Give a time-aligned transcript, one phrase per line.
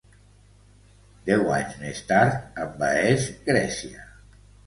[1.27, 4.09] Deu anys més tard envaeix Grècia.